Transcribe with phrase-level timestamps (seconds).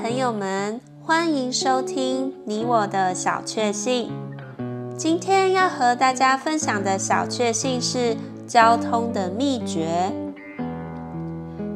[0.00, 4.10] 朋友们，欢迎收听你我的小确幸。
[4.96, 8.16] 今天要和大家分享的小确幸是
[8.46, 10.12] 交通的秘诀。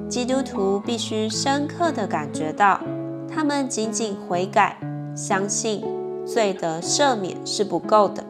[0.09, 2.81] 基督徒必须深刻地感觉到，
[3.29, 4.79] 他们仅仅悔改、
[5.15, 5.85] 相信
[6.27, 8.25] 罪得赦免是不够的，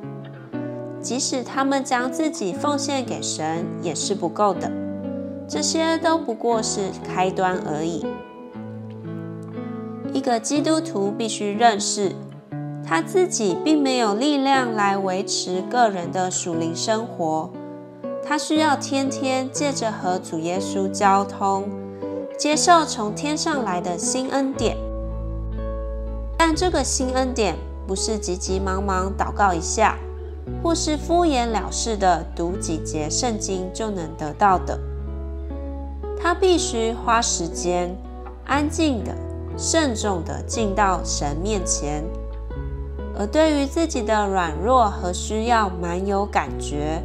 [1.00, 4.70] 即使他们将自己奉献给神也是不够的。
[5.48, 8.04] 这些都不过是开端而已。
[10.16, 12.12] 一个基督徒必须认识，
[12.83, 17.51] 他自己并没有力量来维持个人的属灵生活，
[18.25, 21.69] 他需要天天借着和主耶稣交通，
[22.39, 24.79] 接受从天上来的新恩典。
[26.39, 27.55] 但这个新恩典
[27.87, 29.98] 不是急急忙忙祷告一下，
[30.62, 34.80] 或是敷衍了事的读几节圣经就能得到的。
[36.19, 37.95] 他必须花时间，
[38.47, 39.14] 安静的。
[39.56, 42.05] 慎重地进到神面前，
[43.19, 47.03] 而对于自己的软弱和需要满有感觉，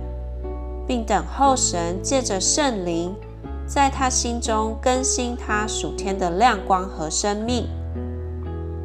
[0.86, 3.16] 并等候神借着圣灵，
[3.66, 7.68] 在他心中更新他属天的亮光和生命。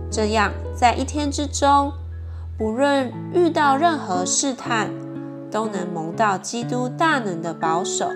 [0.08, 1.92] 这样，在一天之中，
[2.56, 4.88] 不论遇到任何试探，
[5.50, 8.08] 都能蒙到基督大能的保守。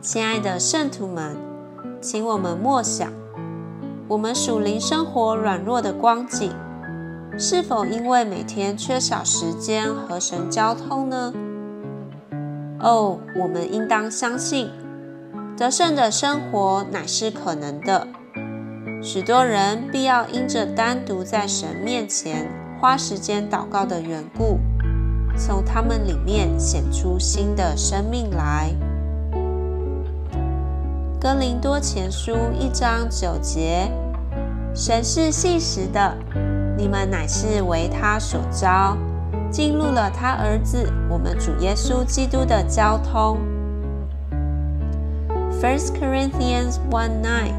[0.00, 1.36] 亲爱的圣徒们，
[2.00, 3.12] 请我们默想。
[4.08, 6.52] 我们属灵生活软弱的光景，
[7.36, 11.34] 是否因为每天缺少时间和神交通呢？
[12.78, 14.70] 哦，我们应当相信，
[15.56, 18.06] 得胜的生活乃是可能的。
[19.02, 22.48] 许多人必要因着单独在神面前
[22.80, 24.60] 花时间祷告的缘故，
[25.36, 28.72] 从他们里面显出新的生命来。
[31.26, 33.90] 哥林多前书一章九节：
[34.72, 36.16] 神是信实的，
[36.78, 38.96] 你们乃是为他所招，
[39.50, 43.38] 进入了他儿子我们主耶稣基督的交通。
[45.60, 47.54] First Corinthians one nine: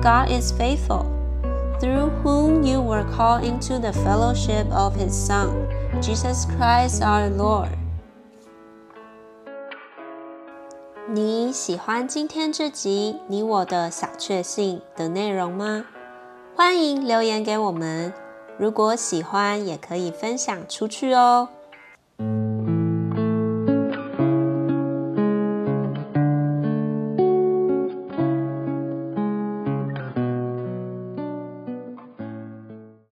[0.00, 1.06] God is faithful,
[1.80, 5.48] through whom you were called into the fellowship of His Son,
[6.00, 7.70] Jesus Christ our Lord.
[11.08, 15.84] 你喜欢今天这集你我的小确幸的内容吗？
[16.56, 18.12] 欢迎留言给我们。
[18.58, 21.48] 如果喜欢，也可以分享出去哦。